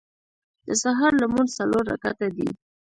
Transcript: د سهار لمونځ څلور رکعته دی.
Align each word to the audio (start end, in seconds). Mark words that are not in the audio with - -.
د 0.67 0.69
سهار 0.83 1.11
لمونځ 1.21 1.49
څلور 1.59 1.83
رکعته 1.91 2.27
دی. 2.35 2.49